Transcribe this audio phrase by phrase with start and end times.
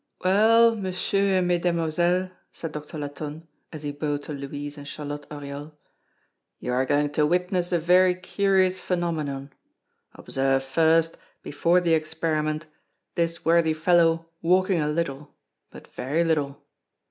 [0.23, 5.73] "Well, Messieurs and Mesdemoiselles," said Doctor Latonne, as he bowed to Louise and Charlotte Oriol,
[6.57, 9.53] "you are going to witness a very curious phenomenon.
[10.15, 12.65] Observe first, before the experiment,
[13.13, 15.35] this worthy fellow walking a little,
[15.69, 16.63] but very little.